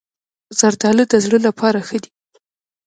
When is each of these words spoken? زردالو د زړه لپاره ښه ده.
زردالو 0.59 1.03
د 1.09 1.13
زړه 1.25 1.37
لپاره 1.47 1.79
ښه 1.87 1.97
ده. 2.03 2.09